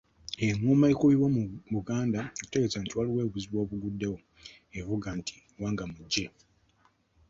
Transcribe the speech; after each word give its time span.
Engoma 0.45 0.85
ekubibwa 0.93 1.27
mu 1.35 1.43
Buganda 1.73 2.21
okutegeeza 2.39 2.77
nti 2.81 2.93
waliwo 2.97 3.19
obuzibu 3.27 3.55
obuguddewo 3.63 4.17
evuga 4.79 5.09
nti 5.19 5.35
Ggwangamujje. 5.53 6.25